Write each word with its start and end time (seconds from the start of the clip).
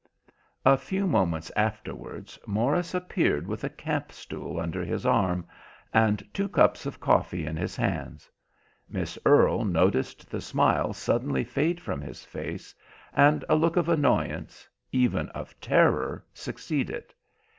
A 0.65 0.77
few 0.79 1.05
moments 1.05 1.51
afterwards, 1.55 2.39
Morris 2.47 2.95
appeared 2.95 3.45
with 3.45 3.63
a 3.63 3.69
camp 3.69 4.11
stool 4.11 4.59
under 4.59 4.83
his 4.83 5.05
arm, 5.05 5.45
and 5.93 6.27
two 6.33 6.49
cups 6.49 6.87
of 6.87 6.99
coffee 6.99 7.45
in 7.45 7.55
his 7.55 7.75
hands. 7.75 8.27
Miss 8.89 9.19
Earle 9.27 9.63
noticed 9.63 10.27
the 10.31 10.41
smile 10.41 10.91
suddenly 10.93 11.43
fade 11.43 11.79
from 11.79 12.01
his 12.01 12.25
face, 12.25 12.73
and 13.13 13.45
a 13.47 13.53
look 13.53 13.77
of 13.77 13.89
annoyance, 13.89 14.67
even 14.91 15.29
of 15.35 15.53
terror, 15.61 16.25
succeed 16.33 16.89
it. 16.89 17.13